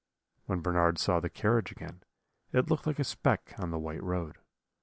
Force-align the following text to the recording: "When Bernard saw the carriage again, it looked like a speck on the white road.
"When 0.47 0.61
Bernard 0.61 0.97
saw 0.97 1.19
the 1.19 1.29
carriage 1.29 1.71
again, 1.71 2.01
it 2.51 2.71
looked 2.71 2.87
like 2.87 2.97
a 2.97 3.03
speck 3.03 3.53
on 3.59 3.69
the 3.69 3.77
white 3.77 4.01
road. 4.01 4.39